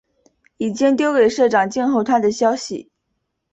[0.57, 2.89] 已经丟给社长，静候他的消息